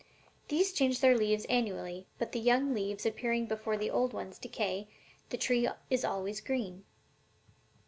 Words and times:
'These 0.47 0.73
change 0.73 0.99
their 0.99 1.15
leaves 1.15 1.45
annually, 1.45 2.07
but, 2.17 2.31
the 2.31 2.39
young 2.39 2.73
leaves 2.73 3.05
appearing 3.05 3.45
before 3.45 3.77
the 3.77 3.91
old 3.91 4.13
ones 4.13 4.39
decay, 4.39 4.87
the 5.29 5.37
tree 5.37 5.69
is 5.91 6.03
always 6.03 6.41
green.'" 6.41 6.83